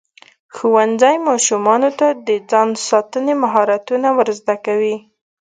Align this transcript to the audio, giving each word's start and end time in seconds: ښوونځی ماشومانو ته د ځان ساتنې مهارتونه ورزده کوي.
ښوونځی 0.55 1.15
ماشومانو 1.29 1.89
ته 1.99 2.07
د 2.27 2.29
ځان 2.51 2.69
ساتنې 2.89 3.33
مهارتونه 3.43 4.07
ورزده 4.17 4.55
کوي. 4.65 4.95